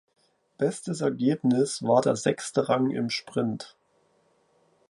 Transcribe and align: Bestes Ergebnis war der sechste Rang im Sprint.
Bestes 0.57 1.01
Ergebnis 1.01 1.83
war 1.83 2.01
der 2.01 2.15
sechste 2.15 2.69
Rang 2.69 2.89
im 2.89 3.11
Sprint. 3.11 3.75